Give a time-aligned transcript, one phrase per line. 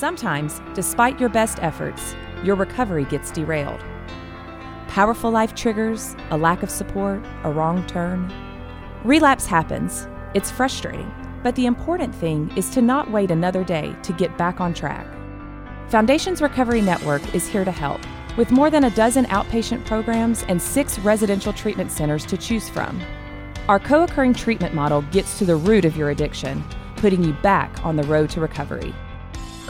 [0.00, 3.84] Sometimes, despite your best efforts, your recovery gets derailed.
[4.88, 8.32] Powerful life triggers, a lack of support, a wrong turn.
[9.04, 10.08] Relapse happens.
[10.32, 14.58] It's frustrating, but the important thing is to not wait another day to get back
[14.58, 15.06] on track.
[15.90, 18.00] Foundations Recovery Network is here to help,
[18.38, 22.98] with more than a dozen outpatient programs and six residential treatment centers to choose from.
[23.68, 26.64] Our co occurring treatment model gets to the root of your addiction,
[26.96, 28.94] putting you back on the road to recovery.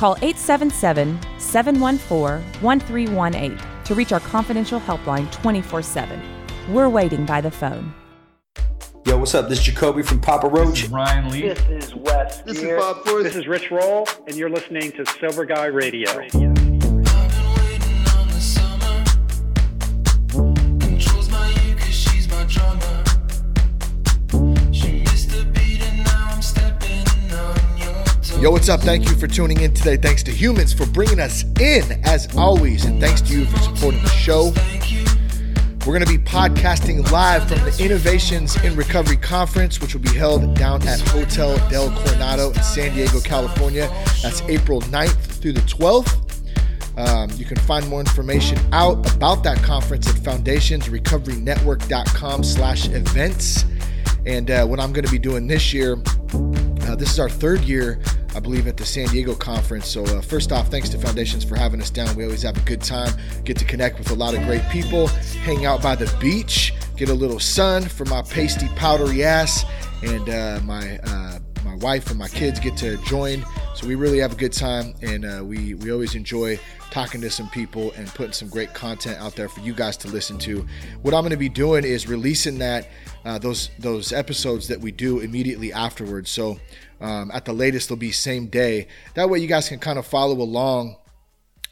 [0.01, 6.23] Call 877 714 1318 to reach our confidential helpline 24 7.
[6.70, 7.93] We're waiting by the phone.
[9.05, 9.51] Yo, what's up?
[9.51, 10.88] This is Jacoby from Papa Roach.
[10.88, 11.43] Ryan Lee.
[11.43, 12.41] This is Wes.
[12.41, 12.79] This here.
[12.79, 13.24] is Bob Forrest.
[13.24, 16.70] This is Rich Roll, and you're listening to Sober Guy Radio.
[28.41, 28.80] Yo, what's up?
[28.80, 29.99] Thank you for tuning in today.
[29.99, 32.87] Thanks to humans for bringing us in as always.
[32.87, 34.51] And thanks to you for supporting the show.
[35.80, 40.15] We're going to be podcasting live from the Innovations in Recovery Conference, which will be
[40.15, 43.91] held down at Hotel Del Coronado in San Diego, California.
[44.23, 46.16] That's April 9th through the 12th.
[46.97, 53.66] Um, you can find more information out about that conference at foundationsrecoverynetwork.com slash events.
[54.25, 57.60] And uh, what I'm going to be doing this year, uh, this is our third
[57.60, 58.01] year,
[58.34, 59.88] I believe, at the San Diego conference.
[59.88, 62.14] So, uh, first off, thanks to Foundations for having us down.
[62.16, 63.12] We always have a good time,
[63.45, 67.08] get to connect with a lot of great people, hang out by the beach, get
[67.08, 69.64] a little sun for my pasty, powdery ass,
[70.03, 73.44] and uh, my uh, my wife and my kids get to join.
[73.75, 76.58] So we really have a good time, and uh, we we always enjoy
[76.91, 80.08] talking to some people and putting some great content out there for you guys to
[80.08, 80.66] listen to.
[81.03, 82.88] What I'm going to be doing is releasing that
[83.25, 86.31] uh, those those episodes that we do immediately afterwards.
[86.31, 86.58] So
[87.00, 88.88] um, at the latest, they'll be same day.
[89.15, 90.97] That way, you guys can kind of follow along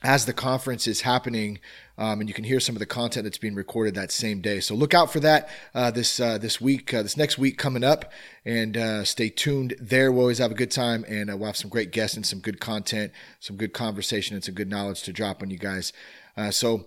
[0.03, 1.59] as the conference is happening,
[1.97, 4.61] um, and you can hear some of the content that's being recorded that same day.
[4.61, 7.83] So look out for that uh, this uh, this week, uh, this next week coming
[7.83, 8.13] up,
[8.45, 10.13] and uh, stay tuned there.
[10.13, 12.39] We'll always have a good time, and uh, we'll have some great guests and some
[12.39, 15.93] good content, some good conversation, and some good knowledge to drop on you guys.
[16.37, 16.87] Uh, so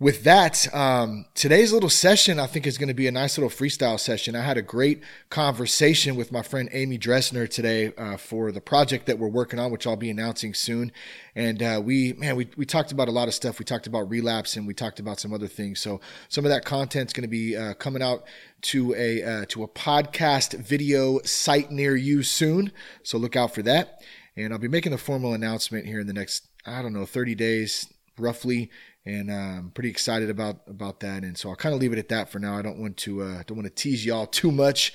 [0.00, 3.48] with that, um, today's little session, I think, is going to be a nice little
[3.48, 4.34] freestyle session.
[4.34, 5.00] I had a great
[5.30, 9.70] conversation with my friend Amy Dresner today uh, for the project that we're working on,
[9.70, 10.90] which I'll be announcing soon.
[11.36, 13.60] And uh, we, man, we, we talked about a lot of stuff.
[13.60, 15.78] We talked about relapse and we talked about some other things.
[15.78, 18.24] So some of that content's going to be uh, coming out
[18.62, 22.72] to a uh, to a podcast video site near you soon.
[23.04, 24.02] So look out for that.
[24.36, 27.36] And I'll be making a formal announcement here in the next, I don't know, 30
[27.36, 27.86] days
[28.18, 28.70] roughly
[29.06, 31.24] and I'm pretty excited about about that.
[31.24, 32.56] And so I'll kind of leave it at that for now.
[32.56, 34.92] I don't want to uh, don't want to tease y'all too much.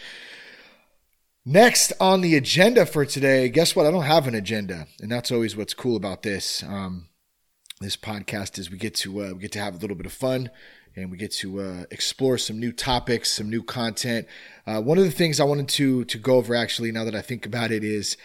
[1.45, 3.85] Next on the agenda for today, guess what?
[3.85, 6.63] I don't have an agenda, and that's always what's cool about this.
[6.63, 7.07] Um,
[7.81, 10.11] this podcast is we get to uh, we get to have a little bit of
[10.11, 10.49] fun,
[10.95, 14.27] and we get to uh, explore some new topics, some new content.
[14.67, 17.21] Uh, one of the things I wanted to to go over actually, now that I
[17.21, 18.17] think about it, is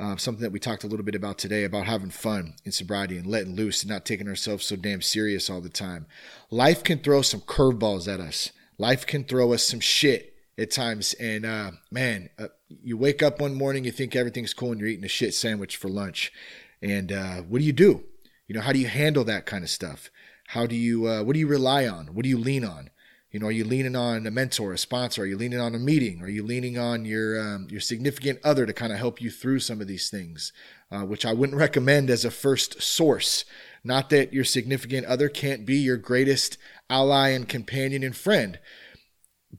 [0.00, 3.18] um, something that we talked a little bit about today about having fun in sobriety
[3.18, 6.06] and letting loose and not taking ourselves so damn serious all the time.
[6.50, 8.50] Life can throw some curveballs at us.
[8.78, 11.12] Life can throw us some shit at times.
[11.20, 14.88] And uh, man, uh, you wake up one morning, you think everything's cool, and you're
[14.88, 16.32] eating a shit sandwich for lunch.
[16.80, 18.02] And uh, what do you do?
[18.48, 20.10] You know, how do you handle that kind of stuff?
[20.48, 21.06] How do you?
[21.06, 22.14] Uh, what do you rely on?
[22.14, 22.88] What do you lean on?
[23.30, 25.22] You know, are you leaning on a mentor, a sponsor?
[25.22, 26.20] Are you leaning on a meeting?
[26.20, 29.60] Are you leaning on your um, your significant other to kind of help you through
[29.60, 30.52] some of these things?
[30.90, 33.44] Uh, which I wouldn't recommend as a first source.
[33.84, 36.58] Not that your significant other can't be your greatest
[36.90, 38.58] ally and companion and friend,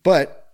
[0.04, 0.54] but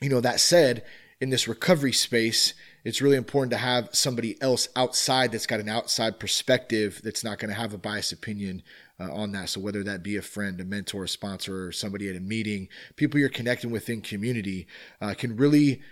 [0.00, 0.82] you know that said,
[1.20, 5.68] in this recovery space, it's really important to have somebody else outside that's got an
[5.68, 8.62] outside perspective that's not going to have a biased opinion
[8.98, 9.50] uh, on that.
[9.50, 12.68] So whether that be a friend, a mentor, a sponsor, or somebody at a meeting,
[12.96, 14.66] people you're connecting with in community
[15.00, 15.82] uh, can really,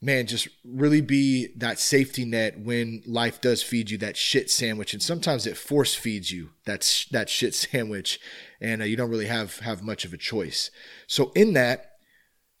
[0.00, 4.92] man, just really be that safety net when life does feed you that shit sandwich,
[4.92, 8.20] and sometimes it force feeds you that sh- that shit sandwich,
[8.60, 10.70] and uh, you don't really have have much of a choice.
[11.06, 11.96] So in that,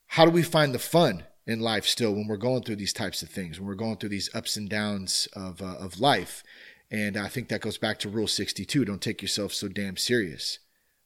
[0.08, 1.24] how do we find the fun?
[1.44, 4.08] in life still when we're going through these types of things when we're going through
[4.08, 6.44] these ups and downs of uh, of life
[6.92, 10.58] and I think that goes back to rule 62 don't take yourself so damn serious.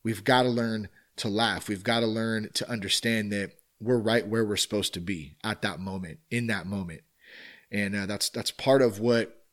[0.02, 1.68] We've got to learn to laugh.
[1.68, 5.62] We've got to learn to understand that we're right where we're supposed to be at
[5.62, 7.02] that moment, in that moment.
[7.70, 9.44] And uh, that's that's part of what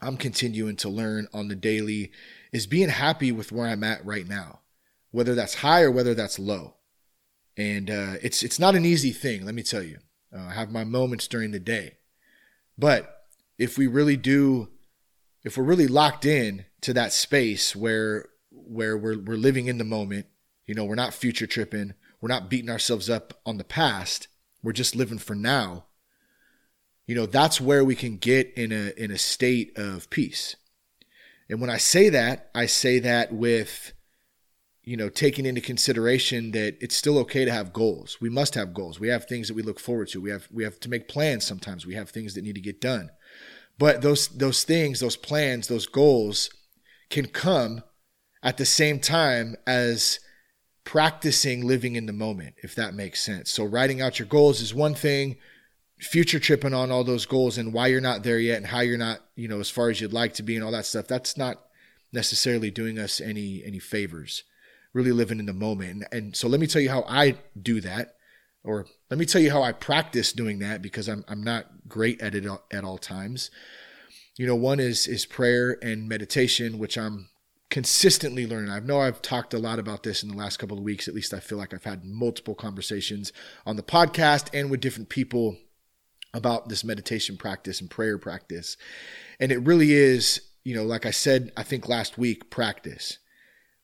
[0.00, 2.12] I'm continuing to learn on the daily
[2.50, 4.60] is being happy with where I'm at right now,
[5.10, 6.76] whether that's high or whether that's low.
[7.58, 9.98] And uh, it's it's not an easy thing, let me tell you.
[10.34, 11.98] Uh, I have my moments during the day,
[12.78, 13.26] but
[13.58, 14.68] if we really do
[15.44, 19.84] if we're really locked in to that space where where we're we're living in the
[19.84, 20.26] moment,
[20.66, 24.28] you know, we're not future tripping, we're not beating ourselves up on the past,
[24.62, 25.84] we're just living for now.
[27.06, 30.56] You know, that's where we can get in a in a state of peace.
[31.48, 33.94] And when I say that, I say that with
[34.88, 38.22] you know, taking into consideration that it's still okay to have goals.
[38.22, 38.98] We must have goals.
[38.98, 40.20] We have things that we look forward to.
[40.20, 41.84] We have we have to make plans sometimes.
[41.84, 43.10] We have things that need to get done.
[43.78, 46.50] But those those things, those plans, those goals
[47.10, 47.82] can come
[48.42, 50.20] at the same time as
[50.84, 53.50] practicing living in the moment, if that makes sense.
[53.50, 55.36] So writing out your goals is one thing,
[55.98, 58.98] future tripping on all those goals and why you're not there yet and how you're
[58.98, 61.06] not, you know, as far as you'd like to be and all that stuff.
[61.06, 61.62] That's not
[62.12, 64.44] necessarily doing us any any favors
[64.92, 65.90] really living in the moment.
[65.90, 68.16] And, and so let me tell you how I do that,
[68.68, 72.20] or let me tell you how I practice doing that because I'm I'm not great
[72.20, 73.50] at it at all times.
[74.36, 77.30] You know, one is is prayer and meditation, which I'm
[77.70, 78.70] consistently learning.
[78.70, 81.08] I know I've talked a lot about this in the last couple of weeks.
[81.08, 83.32] At least I feel like I've had multiple conversations
[83.64, 85.56] on the podcast and with different people
[86.34, 88.76] about this meditation practice and prayer practice.
[89.40, 93.16] And it really is, you know, like I said, I think last week, practice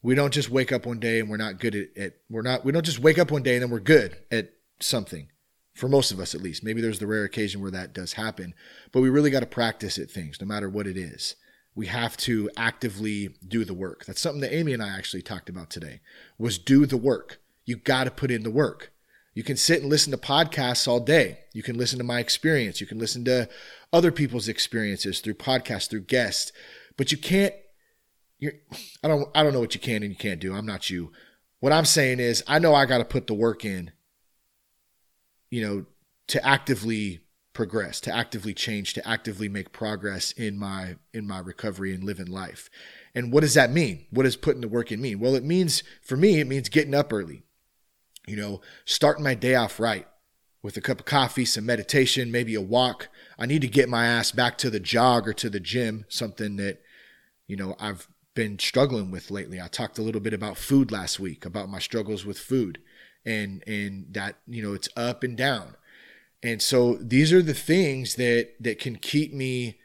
[0.04, 2.62] we don't just wake up one day and we're not good at, at we're not
[2.64, 4.50] we don't just wake up one day and then we're good at
[4.81, 5.29] something
[5.75, 8.55] for most of us at least maybe there's the rare occasion where that does happen
[8.93, 11.37] but we really got to practice at things no matter what it is
[11.75, 15.49] we have to actively do the work that's something that amy and i actually talked
[15.49, 16.00] about today
[16.38, 18.93] was do the work you got to put in the work
[19.35, 22.81] you can sit and listen to podcasts all day you can listen to my experience
[22.81, 23.49] you can listen to
[23.93, 26.53] other people's experiences through podcasts through guests
[26.97, 27.55] but you can't
[28.38, 28.53] you're,
[29.03, 30.55] I don't I don't know what you can and you can't do.
[30.55, 31.12] I'm not you.
[31.61, 33.93] What I'm saying is I know I got to put the work in.
[35.54, 35.86] You know,
[36.26, 37.20] to actively
[37.52, 42.26] progress, to actively change, to actively make progress in my in my recovery and living
[42.26, 42.68] life.
[43.14, 44.06] And what does that mean?
[44.10, 45.20] What does putting the work in mean?
[45.20, 47.44] Well, it means for me, it means getting up early.
[48.26, 50.08] You know, starting my day off right
[50.60, 53.08] with a cup of coffee, some meditation, maybe a walk.
[53.38, 56.56] I need to get my ass back to the jog or to the gym, something
[56.56, 56.82] that
[57.46, 59.60] you know I've been struggling with lately.
[59.60, 62.80] I talked a little bit about food last week, about my struggles with food
[63.25, 65.76] and and that, you know, it's up and down.
[66.43, 69.79] And so these are the things that that can keep me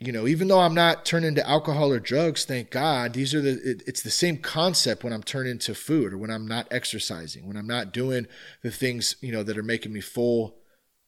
[0.00, 3.40] you know, even though I'm not turning to alcohol or drugs, thank God, these are
[3.40, 6.68] the it, it's the same concept when I'm turning to food or when I'm not
[6.70, 8.28] exercising, when I'm not doing
[8.62, 10.58] the things, you know, that are making me full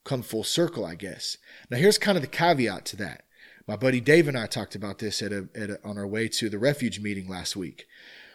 [0.05, 1.37] come full circle, I guess.
[1.71, 3.25] Now here's kind of the caveat to that
[3.71, 6.27] my buddy Dave and I talked about this at a, at a, on our way
[6.27, 7.87] to the refuge meeting last week.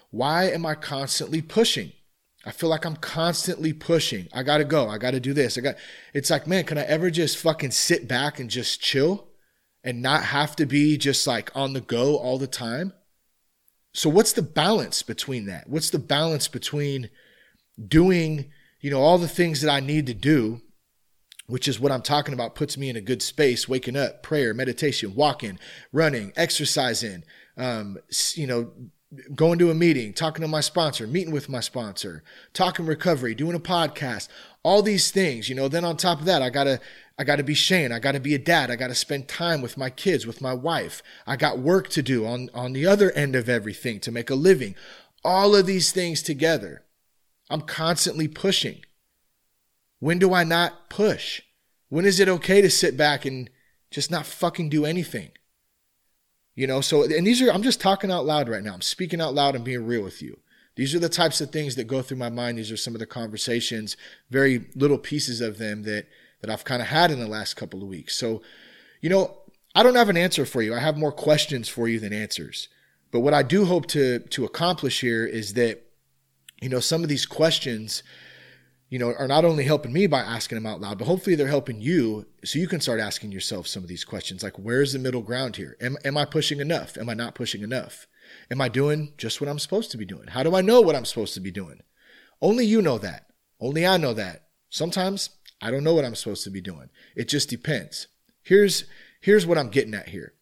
[0.10, 1.92] Why am I constantly pushing?
[2.45, 4.27] I feel like I'm constantly pushing.
[4.31, 4.88] I got to go.
[4.88, 5.57] I got to do this.
[5.57, 5.75] I got
[6.13, 9.27] It's like, man, can I ever just fucking sit back and just chill
[9.83, 12.94] and not have to be just like on the go all the time?
[13.94, 15.69] So what's the balance between that?
[15.69, 17.09] What's the balance between
[17.88, 20.62] doing, you know, all the things that I need to do
[21.48, 24.53] which is what I'm talking about, puts me in a good space, waking up, prayer,
[24.53, 25.59] meditation, walking,
[25.91, 27.24] running, exercising,
[27.57, 27.98] um,
[28.33, 28.71] you know,
[29.34, 32.24] going to a meeting, talking to my sponsor, meeting with my sponsor,
[32.54, 34.28] talking recovery, doing a podcast,
[34.63, 36.80] all these things, you know, then on top of that, I gotta,
[37.18, 37.92] I gotta be Shane.
[37.92, 38.72] I gotta be a dad.
[38.72, 41.02] I gotta spend time with my kids, with my wife.
[41.25, 44.36] I got work to do on, on the other end of everything to make a
[44.36, 44.75] living.
[45.24, 46.84] All of these things together.
[47.50, 48.82] I'm constantly pushing.
[50.00, 51.41] When do I not push?
[51.89, 53.50] When is it okay to sit back and
[53.91, 55.32] just not fucking do anything?
[56.55, 58.74] You know, so, and these are, I'm just talking out loud right now.
[58.74, 60.39] I'm speaking out loud and being real with you.
[60.75, 62.57] These are the types of things that go through my mind.
[62.57, 63.95] These are some of the conversations,
[64.29, 66.07] very little pieces of them that,
[66.41, 68.17] that I've kind of had in the last couple of weeks.
[68.17, 68.41] So,
[69.01, 69.38] you know,
[69.74, 70.74] I don't have an answer for you.
[70.74, 72.69] I have more questions for you than answers.
[73.12, 75.81] But what I do hope to, to accomplish here is that,
[76.62, 78.03] you know, some of these questions,
[78.89, 81.48] you know, are not only helping me by asking them out loud, but hopefully they're
[81.48, 85.00] helping you so you can start asking yourself some of these questions like, where's the
[85.00, 85.75] middle ground here?
[85.82, 86.98] Am, am I pushing enough?
[86.98, 88.08] Am I not pushing enough?
[88.51, 90.27] Am I doing just what I'm supposed to be doing?
[90.27, 91.82] How do I know what I'm supposed to be doing?
[92.42, 93.27] Only you know that.
[93.60, 94.48] Only I know that.
[94.70, 95.30] Sometimes
[95.62, 96.89] I don't know what I'm supposed to be doing.
[97.15, 98.08] It just depends.
[98.44, 98.86] Here's
[99.22, 100.34] here's what I'm getting at here.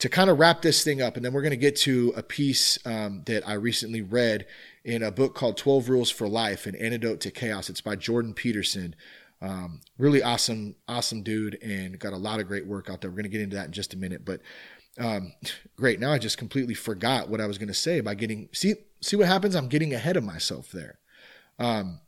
[0.00, 2.22] To kind of wrap this thing up, and then we're going to get to a
[2.22, 4.46] piece um, that I recently read
[4.88, 7.68] in a book called 12 Rules for Life An Antidote to Chaos.
[7.68, 8.96] It's by Jordan Peterson.
[9.42, 13.10] Um, really awesome, awesome dude, and got a lot of great work out there.
[13.10, 14.40] We're going to get into that in just a minute, but
[14.98, 15.34] um,
[15.76, 16.00] great.
[16.00, 19.14] Now I just completely forgot what I was going to say by getting see see
[19.14, 19.54] what happens.
[19.54, 20.98] I'm getting ahead of myself there.
[21.58, 22.00] Um,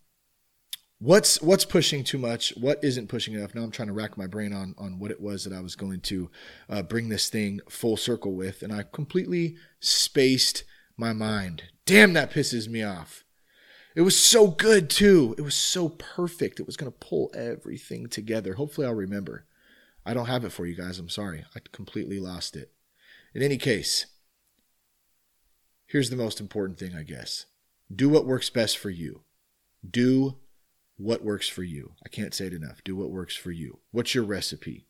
[0.98, 4.26] what's what's pushing too much what isn't pushing enough now i'm trying to rack my
[4.26, 6.30] brain on on what it was that i was going to
[6.68, 10.62] uh, bring this thing full circle with and i completely spaced
[11.00, 13.24] my mind damn that pisses me off
[13.96, 18.08] it was so good too it was so perfect it was going to pull everything
[18.08, 19.46] together hopefully i'll remember
[20.06, 22.72] i don't have it for you guys i'm sorry i completely lost it
[23.34, 24.06] in any case
[25.86, 27.46] here's the most important thing i guess
[27.92, 29.22] do what works best for you
[29.88, 30.36] do
[31.00, 31.94] what works for you.
[32.04, 32.84] I can't say it enough.
[32.84, 33.78] Do what works for you.
[33.90, 34.86] What's your recipe?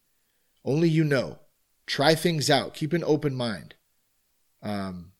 [0.65, 1.39] Only you know.
[1.87, 2.75] Try things out.
[2.75, 3.75] Keep an open mind.
[4.63, 5.13] Um,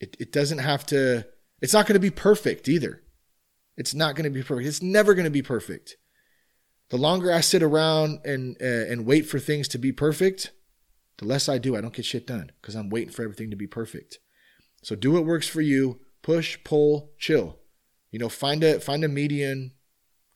[0.00, 1.26] it, it doesn't have to,
[1.60, 3.02] it's not going to be perfect either.
[3.76, 4.66] It's not going to be perfect.
[4.66, 5.96] It's never going to be perfect.
[6.88, 10.50] The longer I sit around and, uh, and wait for things to be perfect,
[11.18, 11.76] the less I do.
[11.76, 14.18] I don't get shit done because I'm waiting for everything to be perfect.
[14.82, 16.00] So do what works for you.
[16.22, 17.58] Push, pull, chill.
[18.10, 19.72] You know, find a find a median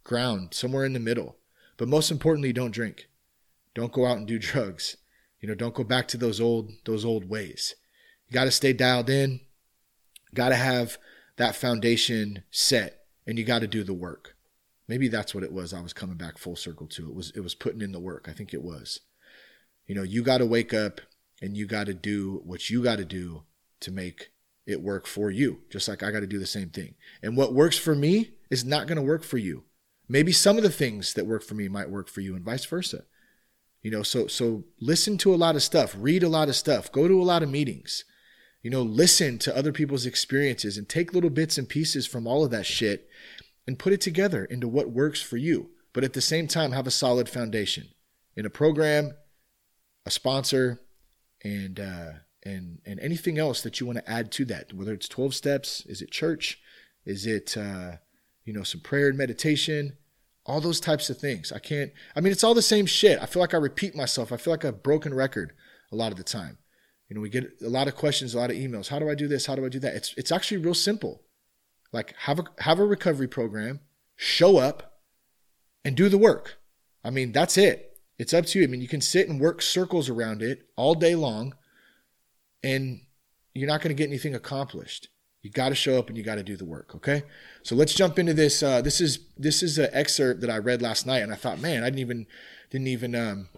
[0.05, 1.37] ground, somewhere in the middle.
[1.77, 3.09] But most importantly, don't drink.
[3.75, 4.97] Don't go out and do drugs.
[5.41, 7.75] You know, don't go back to those old those old ways.
[8.29, 9.41] You got to stay dialed in.
[10.35, 10.99] Got to have
[11.37, 14.37] that foundation set and you got to do the work.
[14.87, 17.09] Maybe that's what it was I was coming back full circle to.
[17.09, 18.27] It was it was putting in the work.
[18.29, 19.01] I think it was.
[19.87, 21.01] You know, you got to wake up
[21.41, 23.45] and you got to do what you got to do
[23.81, 24.31] to make
[24.67, 26.95] it work for you, just like I got to do the same thing.
[27.23, 29.65] And what works for me is not going to work for you.
[30.09, 32.65] Maybe some of the things that work for me might work for you and vice
[32.65, 33.05] versa.
[33.83, 36.91] You know, so so listen to a lot of stuff, read a lot of stuff,
[36.91, 38.05] go to a lot of meetings.
[38.65, 42.45] You know, listen to other people's experiences and take little bits and pieces from all
[42.45, 43.09] of that shit
[43.67, 45.71] and put it together into what works for you.
[45.93, 47.91] But at the same time, have a solid foundation
[48.35, 49.13] in a program,
[50.05, 50.81] a sponsor,
[51.45, 52.11] and uh,
[52.45, 54.73] and and anything else that you want to add to that.
[54.73, 56.59] Whether it's twelve steps, is it church,
[57.05, 57.99] is it uh,
[58.45, 59.97] you know, some prayer and meditation,
[60.47, 61.53] all those types of things.
[61.53, 63.19] I can't, I mean, it's all the same shit.
[63.21, 64.33] I feel like I repeat myself.
[64.33, 65.53] I feel like a broken record
[65.91, 66.59] a lot of the time.
[67.15, 68.89] You know, we get a lot of questions, a lot of emails.
[68.89, 69.47] How do I do this?
[69.47, 69.95] How do I do that?
[69.95, 71.23] It's, it's actually real simple.
[71.93, 73.79] Like have a, have a recovery program,
[74.17, 74.99] show up
[75.85, 76.57] and do the work.
[77.05, 78.01] I mean, that's it.
[78.19, 78.65] It's up to you.
[78.65, 81.55] I mean, you can sit and work circles around it all day long
[82.65, 83.03] and
[83.55, 85.07] you're not going to get anything accomplished.
[85.43, 86.97] You got to show up and you got to do the work.
[86.97, 87.23] Okay.
[87.63, 88.61] So let's jump into this.
[88.61, 91.61] Uh, this is this is an excerpt that I read last night, and I thought,
[91.61, 92.27] man, I didn't even
[92.71, 93.49] didn't even um,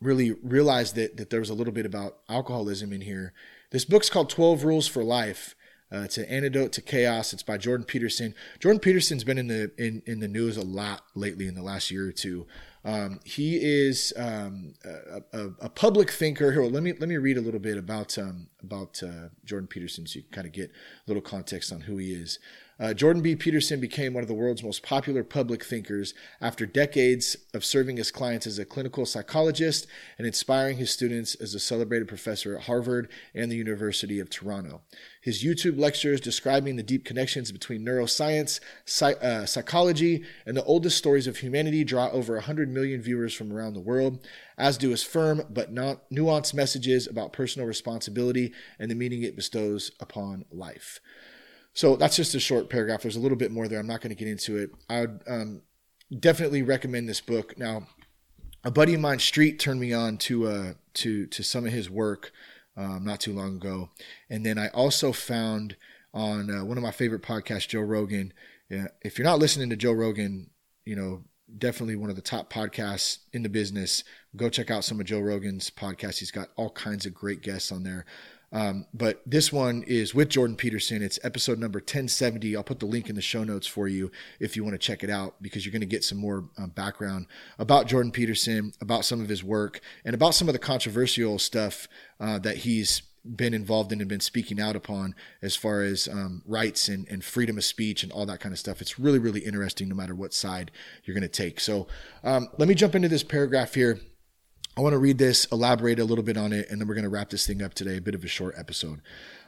[0.00, 3.32] really realized that that there was a little bit about alcoholism in here.
[3.70, 5.54] This book's called Twelve Rules for Life.
[5.90, 7.32] Uh, it's an antidote to chaos.
[7.32, 8.34] It's by Jordan Peterson.
[8.60, 11.90] Jordan Peterson's been in the in, in the news a lot lately in the last
[11.90, 12.46] year or two.
[12.84, 16.52] Um, he is um, a, a, a, public thinker.
[16.52, 20.06] Here, let me let me read a little bit about um, about uh, Jordan Peterson,
[20.06, 20.74] so you can kind of get a
[21.06, 22.38] little context on who he is.
[22.80, 23.34] Uh, Jordan B.
[23.34, 28.12] Peterson became one of the world's most popular public thinkers after decades of serving his
[28.12, 33.10] clients as a clinical psychologist and inspiring his students as a celebrated professor at Harvard
[33.34, 34.80] and the University of Toronto.
[35.20, 40.96] His YouTube lectures describing the deep connections between neuroscience, psych- uh, psychology, and the oldest
[40.96, 44.24] stories of humanity draw over 100 million viewers from around the world,
[44.56, 49.34] as do his firm but not nuanced messages about personal responsibility and the meaning it
[49.34, 51.00] bestows upon life.
[51.78, 53.02] So that's just a short paragraph.
[53.02, 53.78] There's a little bit more there.
[53.78, 54.70] I'm not going to get into it.
[54.90, 55.62] I would um,
[56.18, 57.56] definitely recommend this book.
[57.56, 57.86] Now,
[58.64, 61.88] a buddy of mine, Street, turned me on to uh, to to some of his
[61.88, 62.32] work
[62.76, 63.90] um, not too long ago,
[64.28, 65.76] and then I also found
[66.12, 68.32] on uh, one of my favorite podcasts, Joe Rogan.
[68.72, 70.50] Uh, if you're not listening to Joe Rogan,
[70.84, 71.22] you know
[71.58, 74.02] definitely one of the top podcasts in the business.
[74.34, 76.18] Go check out some of Joe Rogan's podcasts.
[76.18, 78.04] He's got all kinds of great guests on there.
[78.50, 81.02] Um, but this one is with Jordan Peterson.
[81.02, 82.56] It's episode number 1070.
[82.56, 85.04] I'll put the link in the show notes for you if you want to check
[85.04, 87.26] it out because you're going to get some more um, background
[87.58, 91.88] about Jordan Peterson, about some of his work, and about some of the controversial stuff
[92.20, 93.02] uh, that he's
[93.36, 97.22] been involved in and been speaking out upon as far as um, rights and, and
[97.22, 98.80] freedom of speech and all that kind of stuff.
[98.80, 100.70] It's really, really interesting no matter what side
[101.04, 101.60] you're going to take.
[101.60, 101.88] So
[102.24, 104.00] um, let me jump into this paragraph here.
[104.78, 107.02] I want to read this, elaborate a little bit on it, and then we're going
[107.02, 107.96] to wrap this thing up today.
[107.96, 109.02] A bit of a short episode.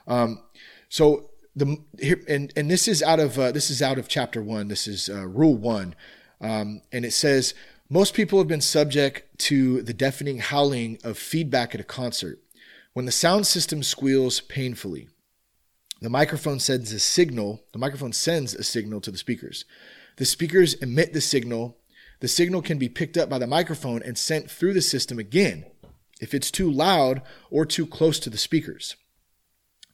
[0.08, 0.42] Um,
[0.88, 4.42] so the here and and this is out of uh, this is out of chapter
[4.42, 4.66] one.
[4.66, 5.94] This is uh, rule one,
[6.40, 7.54] um, and it says
[7.88, 12.40] most people have been subject to the deafening howling of feedback at a concert
[12.94, 15.08] when the sound system squeals painfully.
[16.02, 17.62] The microphone sends a signal.
[17.72, 19.64] The microphone sends a signal to the speakers.
[20.16, 21.76] The speakers emit the signal
[22.20, 25.64] the signal can be picked up by the microphone and sent through the system again
[26.20, 28.96] if it's too loud or too close to the speakers.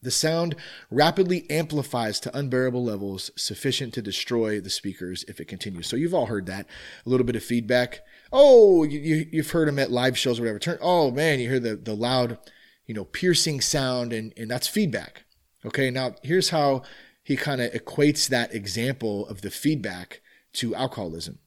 [0.02, 0.54] The sound
[0.90, 5.86] rapidly amplifies to unbearable levels sufficient to destroy the speakers if it continues.
[5.86, 6.66] So you've all heard that.
[7.04, 8.00] A little bit of feedback.
[8.32, 10.58] Oh, you, you've heard them at live shows or whatever.
[10.58, 12.38] Turn, oh man, you hear the, the loud,
[12.86, 15.24] you know, piercing sound and, and that's feedback.
[15.64, 15.90] Okay.
[15.90, 16.82] Now here's how
[17.24, 20.20] he kind of equates that example of the feedback
[20.54, 21.38] to alcoholism.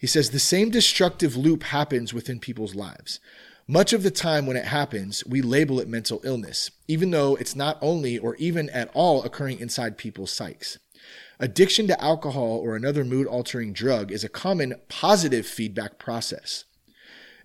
[0.00, 3.20] He says the same destructive loop happens within people's lives.
[3.68, 7.54] Much of the time when it happens, we label it mental illness, even though it's
[7.54, 10.78] not only or even at all occurring inside people's psyches.
[11.38, 16.64] Addiction to alcohol or another mood altering drug is a common positive feedback process.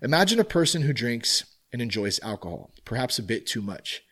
[0.00, 1.44] Imagine a person who drinks
[1.74, 4.02] and enjoys alcohol, perhaps a bit too much.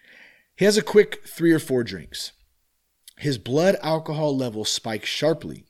[0.54, 2.32] He has a quick three or four drinks.
[3.16, 5.64] His blood alcohol level spikes sharply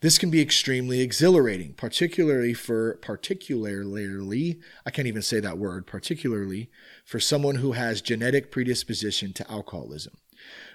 [0.00, 6.70] this can be extremely exhilarating, particularly for particularly I can't even say that word, particularly
[7.04, 10.16] for someone who has genetic predisposition to alcoholism.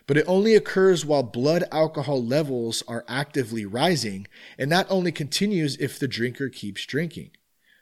[0.07, 5.75] But it only occurs while blood alcohol levels are actively rising, and that only continues
[5.77, 7.31] if the drinker keeps drinking.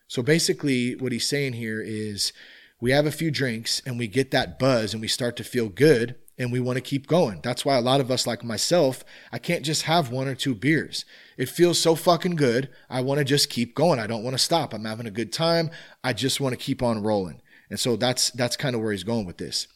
[0.07, 2.31] So basically, what he's saying here is
[2.79, 5.69] we have a few drinks and we get that buzz and we start to feel
[5.69, 7.39] good and we want to keep going.
[7.43, 10.55] That's why a lot of us, like myself, I can't just have one or two
[10.55, 11.05] beers.
[11.37, 12.69] It feels so fucking good.
[12.89, 13.99] I want to just keep going.
[13.99, 14.73] I don't want to stop.
[14.73, 15.69] I'm having a good time.
[16.03, 17.41] I just want to keep on rolling.
[17.69, 19.67] And so that's that's kind of where he's going with this.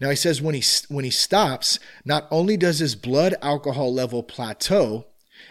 [0.00, 4.22] Now he says when he when he stops, not only does his blood alcohol level
[4.22, 5.06] plateau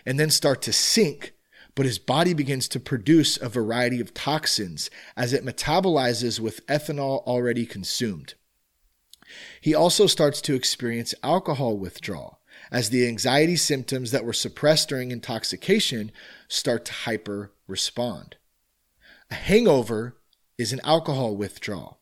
[0.06, 1.34] and then start to sink,
[1.74, 7.24] but his body begins to produce a variety of toxins as it metabolizes with ethanol
[7.24, 8.36] already consumed.
[9.62, 12.40] He also starts to experience alcohol withdrawal
[12.72, 16.12] as the anxiety symptoms that were suppressed during intoxication
[16.48, 18.38] start to hyper respond.
[19.30, 20.18] A hangover
[20.58, 22.00] is an alcohol withdrawal,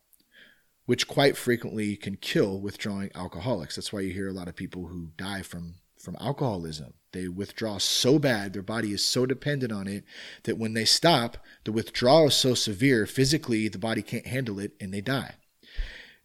[0.86, 3.76] which quite frequently can kill withdrawing alcoholics.
[3.76, 6.94] That's why you hear a lot of people who die from, from alcoholism.
[7.12, 10.04] They withdraw so bad, their body is so dependent on it
[10.42, 14.72] that when they stop, the withdrawal is so severe, physically, the body can't handle it
[14.80, 15.36] and they die.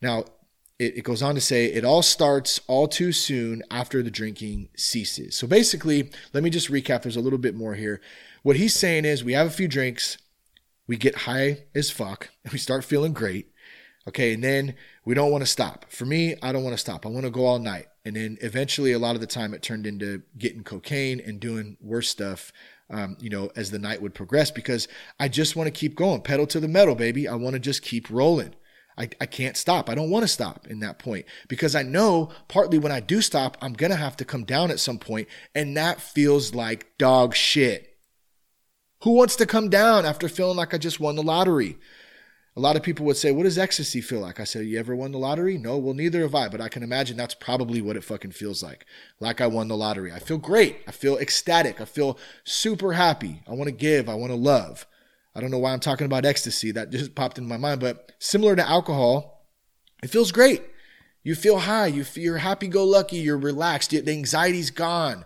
[0.02, 0.26] Now,
[0.80, 4.70] it, it goes on to say it all starts all too soon after the drinking
[4.76, 5.36] ceases.
[5.36, 7.04] So basically, let me just recap.
[7.04, 8.02] There's a little bit more here.
[8.42, 10.18] What he's saying is we have a few drinks,
[10.88, 13.52] we get high as fuck, and we start feeling great.
[14.08, 14.76] Okay, and then
[15.06, 15.86] we don't want to stop.
[15.90, 17.06] For me, I don't want to stop.
[17.06, 17.88] I want to go all night.
[18.06, 21.78] And then eventually, a lot of the time, it turned into getting cocaine and doing
[21.80, 22.52] worse stuff
[22.90, 24.88] um, you know, as the night would progress because
[25.20, 27.28] I just want to keep going, pedal to the metal, baby.
[27.28, 28.56] I want to just keep rolling.
[29.00, 29.90] I, I can't stop.
[29.90, 33.22] I don't want to stop in that point because I know partly when I do
[33.22, 36.98] stop, I'm going to have to come down at some point, and that feels like
[36.98, 37.98] dog shit.
[39.04, 41.78] Who wants to come down after feeling like I just won the lottery?
[42.58, 44.42] A lot of people would say, What does ecstasy feel like?
[44.42, 45.58] I said, You ever won the lottery?
[45.58, 48.62] No, well, neither have I, but I can imagine that's probably what it fucking feels
[48.62, 48.86] like.
[49.22, 50.12] Like I won the lottery.
[50.12, 50.82] I feel great.
[50.86, 51.80] I feel ecstatic.
[51.80, 53.44] I feel super happy.
[53.48, 54.10] I want to give.
[54.10, 54.86] I want to love.
[55.40, 56.72] I don't know why I'm talking about ecstasy.
[56.72, 57.80] That just popped in my mind.
[57.80, 59.48] But similar to alcohol,
[60.04, 60.62] it feels great.
[61.24, 61.88] You feel high.
[61.88, 63.16] You feel, you're happy go lucky.
[63.16, 63.92] You're relaxed.
[63.92, 65.24] The anxiety's gone.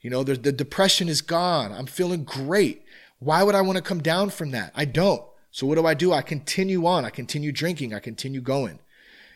[0.00, 1.70] You know, the, the depression is gone.
[1.70, 2.82] I'm feeling great.
[3.20, 4.72] Why would I want to come down from that?
[4.74, 5.22] I don't.
[5.52, 6.12] So what do I do?
[6.12, 7.04] I continue on.
[7.04, 7.94] I continue drinking.
[7.94, 8.80] I continue going.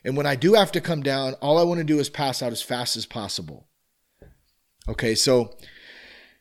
[0.05, 2.43] And when I do have to come down, all I want to do is pass
[2.43, 3.69] out as fast as possible.
[4.89, 5.57] Okay, so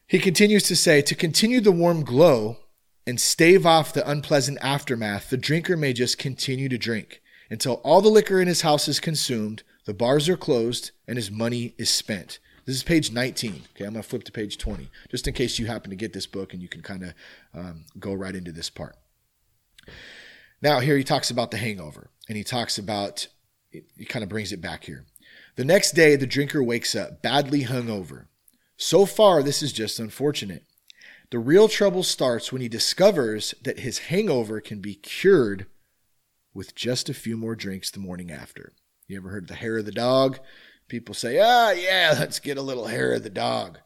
[0.08, 2.58] he continues to say to continue the warm glow,
[3.08, 8.02] and stave off the unpleasant aftermath, the drinker may just continue to drink until all
[8.02, 11.90] the liquor in his house is consumed, the bars are closed, and his money is
[11.90, 12.40] spent.
[12.66, 13.64] This is page 19.
[13.72, 16.12] Okay, I'm going to flip to page 20, just in case you happen to get
[16.12, 17.14] this book and you can kind of
[17.54, 18.98] um, go right into this part.
[20.62, 23.28] Now, here he talks about the hangover, and he talks about,
[23.72, 25.06] he kind of brings it back here.
[25.56, 28.26] The next day, the drinker wakes up badly hungover.
[28.76, 30.67] So far, this is just unfortunate.
[31.30, 35.66] The real trouble starts when he discovers that his hangover can be cured
[36.54, 38.74] with just a few more drinks the morning after.
[39.08, 40.40] You ever heard the hair of the dog?
[40.88, 43.80] People say, ah, yeah, let's get a little hair of the dog.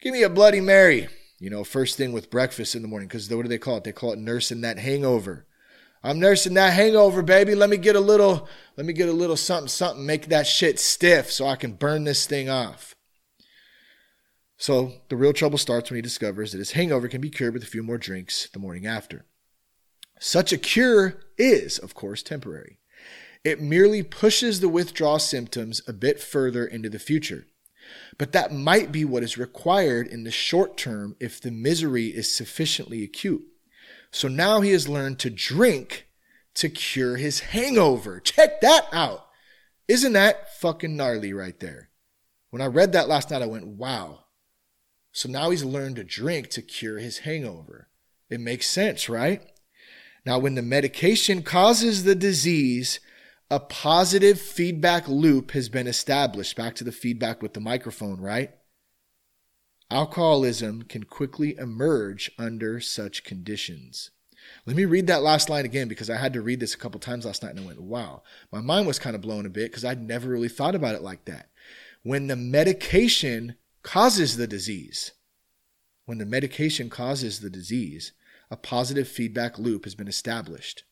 [0.00, 1.08] Give me a Bloody Mary.
[1.38, 3.84] You know, first thing with breakfast in the morning, because what do they call it?
[3.84, 5.46] They call it nursing that hangover.
[6.02, 7.54] I'm nursing that hangover, baby.
[7.54, 10.80] Let me get a little, let me get a little something, something, make that shit
[10.80, 12.96] stiff so I can burn this thing off.
[14.58, 17.62] So the real trouble starts when he discovers that his hangover can be cured with
[17.62, 19.24] a few more drinks the morning after.
[20.18, 22.80] Such a cure is, of course, temporary.
[23.44, 27.46] It merely pushes the withdrawal symptoms a bit further into the future.
[28.18, 32.34] But that might be what is required in the short term if the misery is
[32.34, 33.44] sufficiently acute.
[34.10, 36.08] So now he has learned to drink
[36.54, 38.18] to cure his hangover.
[38.18, 39.26] Check that out.
[39.86, 41.90] Isn't that fucking gnarly right there?
[42.50, 44.24] When I read that last night, I went, wow.
[45.18, 47.88] So now he's learned to drink to cure his hangover.
[48.30, 49.42] It makes sense, right?
[50.24, 53.00] Now, when the medication causes the disease,
[53.50, 56.54] a positive feedback loop has been established.
[56.54, 58.52] Back to the feedback with the microphone, right?
[59.90, 64.12] Alcoholism can quickly emerge under such conditions.
[64.66, 67.00] Let me read that last line again because I had to read this a couple
[67.00, 68.22] times last night and I went, wow.
[68.52, 71.02] My mind was kind of blown a bit because I'd never really thought about it
[71.02, 71.48] like that.
[72.04, 75.12] When the medication causes the disease,
[76.06, 78.12] when the medication causes the disease,
[78.50, 80.84] a positive feedback loop has been established.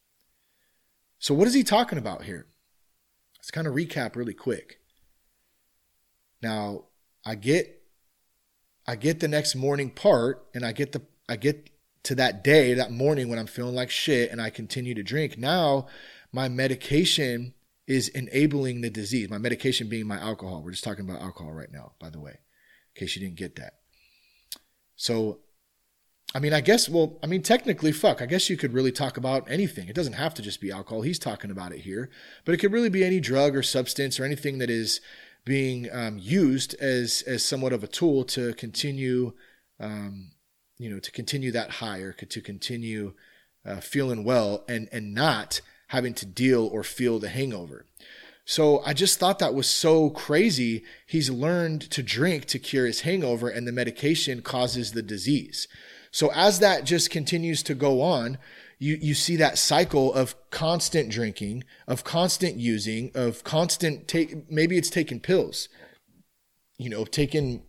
[1.19, 2.47] So, what is he talking about here?
[3.39, 4.81] Let's kind of recap really quick.
[6.43, 6.85] Now,
[7.25, 7.83] I get
[8.87, 11.71] I get the next morning part and I get the I get
[12.05, 15.37] to that day, that morning when I'm feeling like shit and I continue to drink.
[15.37, 15.89] Now,
[16.33, 17.55] my medication
[17.87, 19.29] is enabling the disease.
[19.29, 20.63] My medication being my alcohol.
[20.63, 22.39] We're just talking about alcohol right now, by the way,
[22.97, 23.75] in case you didn't get that.
[24.97, 25.41] So
[26.35, 29.17] I mean, I guess, well, I mean, technically, fuck, I guess you could really talk
[29.17, 29.89] about anything.
[29.89, 31.03] It doesn't have to just be alcohol.
[31.03, 32.11] He's talking about it here,
[32.45, 35.01] but it could really be any drug or substance or anything that is
[35.45, 39.33] being um, used as, as somewhat of a tool to continue,
[39.79, 40.33] um,
[40.79, 43.15] you know, to continue that high or to continue
[43.65, 47.87] uh, feeling well and, and not having to deal or feel the hangover.
[48.49, 50.85] So I just thought that was so crazy.
[51.05, 55.67] He's learned to drink to cure his hangover, and the medication causes the disease.
[56.13, 58.39] So as that just continues to go on,
[58.79, 64.79] you, you see that cycle of constant drinking, of constant using, of constant take, maybe
[64.79, 65.69] it's taking pills,
[66.79, 67.65] you know, taking,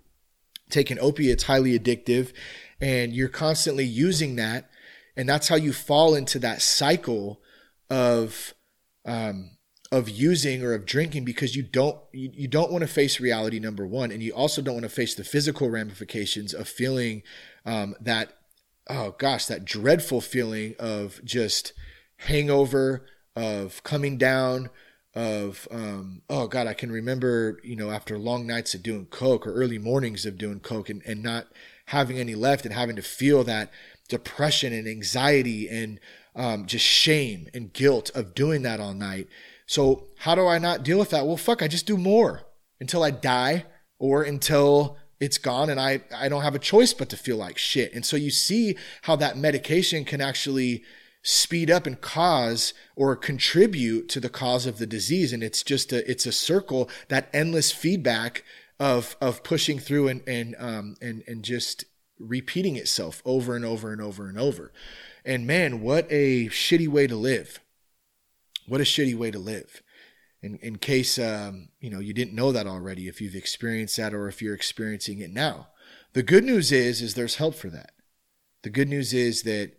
[0.69, 2.33] taking opiates, highly addictive,
[2.79, 4.69] and you're constantly using that.
[5.15, 7.41] And that's how you fall into that cycle
[7.89, 8.53] of,
[9.05, 9.56] um,
[9.91, 13.59] of using or of drinking because you don't you, you don't want to face reality
[13.59, 17.23] number one and you also don't want to face the physical ramifications of feeling
[17.65, 18.37] um, that
[18.89, 21.73] oh gosh, that dreadful feeling of just
[22.17, 24.69] hangover, of coming down,
[25.13, 29.45] of um, oh god, I can remember you know after long nights of doing coke
[29.45, 31.47] or early mornings of doing coke and, and not
[31.87, 33.71] having any left and having to feel that
[34.09, 35.99] depression and anxiety and
[36.35, 39.27] um, just shame and guilt of doing that all night.
[39.67, 41.27] So how do I not deal with that?
[41.27, 42.43] Well, fuck, I just do more
[42.79, 43.65] until I die
[43.99, 47.57] or until it's gone and I, I don't have a choice but to feel like
[47.57, 47.93] shit.
[47.93, 50.83] And so you see how that medication can actually
[51.21, 55.33] speed up and cause or contribute to the cause of the disease.
[55.33, 58.43] And it's just a, it's a circle, that endless feedback
[58.79, 61.83] of, of pushing through and, and, um, and, and just
[62.19, 64.71] repeating itself over and over and over and over.
[65.25, 67.59] And man, what a shitty way to live.
[68.67, 69.81] What a shitty way to live.
[70.41, 74.13] In, in case um, you know you didn't know that already if you've experienced that
[74.13, 75.69] or if you're experiencing it now.
[76.13, 77.91] The good news is is there's help for that.
[78.63, 79.71] The good news is that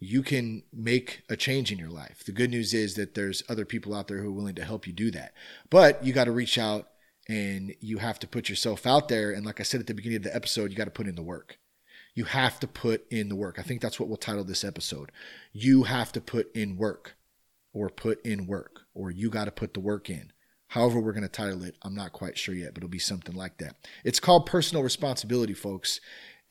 [0.00, 2.22] you can make a change in your life.
[2.24, 4.86] The good news is that there's other people out there who are willing to help
[4.86, 5.32] you do that.
[5.70, 6.88] But you got to reach out
[7.28, 9.32] and you have to put yourself out there.
[9.32, 11.16] And like i said at the beginning of the episode you got to put in
[11.16, 11.58] the work.
[12.14, 13.58] You have to put in the work.
[13.58, 15.12] I think that's what we'll title this episode.
[15.52, 17.16] You have to put in work
[17.72, 20.32] or put in work, or you got to put the work in.
[20.68, 23.34] However, we're going to title it, I'm not quite sure yet, but it'll be something
[23.34, 23.76] like that.
[24.04, 26.00] It's called personal responsibility, folks.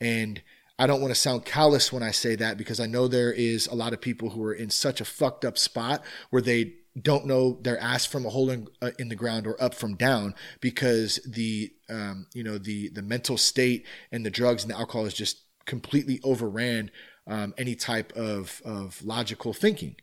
[0.00, 0.42] And
[0.78, 3.66] I don't want to sound callous when I say that because I know there is
[3.66, 7.26] a lot of people who are in such a fucked up spot where they don't
[7.26, 10.34] know their ass from a hole in, uh, in the ground or up from down
[10.60, 15.04] because the um, you know the the mental state and the drugs and the alcohol
[15.04, 16.90] has just completely overran
[17.26, 19.96] um, any type of of logical thinking.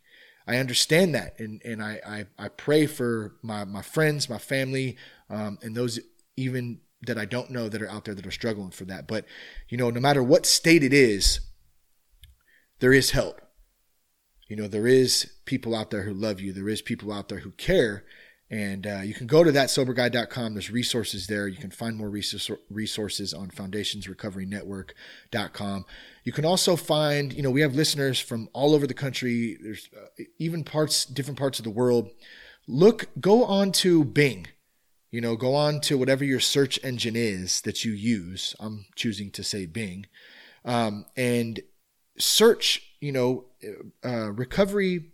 [0.47, 4.97] I understand that, and and I I, I pray for my my friends, my family,
[5.29, 5.99] um, and those
[6.37, 9.07] even that I don't know that are out there that are struggling for that.
[9.07, 9.25] But
[9.69, 11.39] you know, no matter what state it is,
[12.79, 13.41] there is help.
[14.47, 16.53] You know, there is people out there who love you.
[16.53, 18.05] There is people out there who care.
[18.51, 20.53] And uh, you can go to thatsoberguy.com.
[20.53, 21.47] There's resources there.
[21.47, 25.85] You can find more resources on foundationsrecoverynetwork.com.
[26.23, 29.57] You can also find, you know, we have listeners from all over the country.
[29.59, 32.11] There's uh, even parts, different parts of the world.
[32.67, 34.47] Look, go on to Bing.
[35.09, 38.55] You know, go on to whatever your search engine is that you use.
[38.59, 40.05] I'm choosing to say Bing,
[40.65, 41.61] um, and
[42.17, 42.81] search.
[42.99, 43.45] You know,
[44.03, 45.11] uh, recovery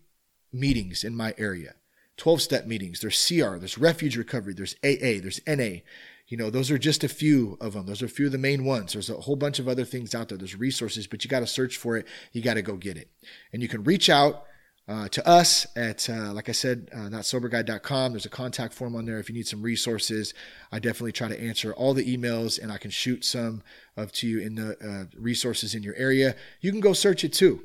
[0.52, 1.76] meetings in my area.
[2.22, 3.00] 12 step meetings.
[3.00, 5.80] There's CR, there's refuge recovery, there's AA, there's NA.
[6.28, 7.88] You know, those are just a few of them.
[7.88, 8.94] Those are a few of the main ones.
[8.94, 10.38] There's a whole bunch of other things out there.
[10.38, 12.06] There's resources, but you got to search for it.
[12.32, 13.10] You got to go get it.
[13.52, 14.44] And you can reach out
[14.88, 17.10] uh, to us at, uh, like I said, uh.
[17.10, 20.36] There's a contact form on there if you need some resources.
[20.72, 23.64] I definitely try to answer all the emails and I can shoot some
[23.98, 26.36] of to you in the uh, resources in your area.
[26.60, 27.64] You can go search it too.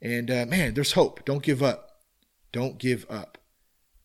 [0.00, 1.26] And uh, man, there's hope.
[1.26, 1.90] Don't give up.
[2.52, 3.36] Don't give up.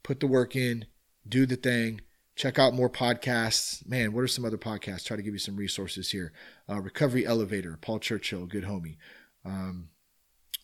[0.08, 0.86] Put the work in,
[1.28, 2.00] do the thing.
[2.34, 3.86] Check out more podcasts.
[3.86, 5.04] Man, what are some other podcasts?
[5.04, 6.32] Try to give you some resources here.
[6.70, 8.96] Uh, Recovery Elevator, Paul Churchill, good homie.
[9.44, 9.90] Um,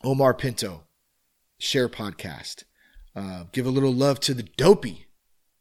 [0.02, 0.86] Omar Pinto,
[1.58, 2.64] Share Podcast.
[3.18, 5.08] Uh, give a little love to the Dopey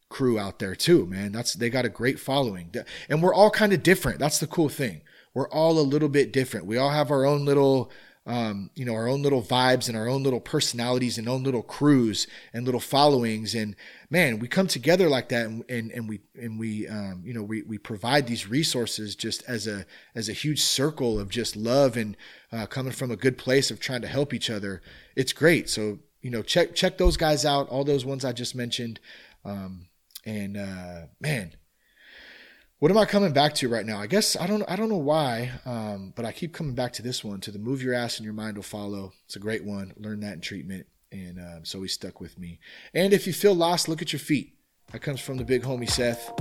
[0.08, 1.32] crew out there too, man.
[1.32, 2.72] That's they got a great following,
[3.08, 4.20] and we're all kind of different.
[4.20, 5.02] That's the cool thing.
[5.34, 6.66] We're all a little bit different.
[6.66, 7.90] We all have our own little
[8.24, 11.62] um, you know, our own little vibes and our own little personalities and own little
[11.62, 13.54] crews and little followings.
[13.54, 13.74] And
[14.10, 17.42] man, we come together like that and, and, and we, and we, um, you know,
[17.42, 21.96] we, we provide these resources just as a, as a huge circle of just love
[21.96, 22.16] and
[22.52, 24.82] uh, coming from a good place of trying to help each other.
[25.16, 25.68] It's great.
[25.68, 27.68] So, you know, check, check those guys out.
[27.70, 29.00] All those ones I just mentioned.
[29.44, 29.88] Um,
[30.24, 31.56] and, uh, man,
[32.82, 34.00] what am I coming back to right now?
[34.00, 37.02] I guess I don't I don't know why, um, but I keep coming back to
[37.02, 39.12] this one to the move your ass and your mind will follow.
[39.24, 39.92] It's a great one.
[39.96, 42.58] Learn that in treatment, and um, so he stuck with me.
[42.92, 44.56] And if you feel lost, look at your feet.
[44.90, 46.32] That comes from the big homie Seth.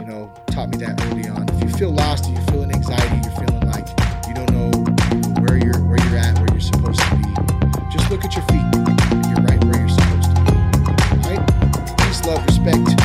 [0.00, 1.46] You know, taught me that early on.
[1.56, 3.86] If you feel lost, you're feeling anxiety, you're feeling like
[4.26, 4.70] you don't know
[5.42, 7.28] where you're where you're at, where you're supposed to be.
[7.92, 8.64] Just look at your feet.
[9.28, 10.56] You're right where you're supposed to be.
[10.88, 11.98] All right?
[11.98, 13.01] Peace, love, respect.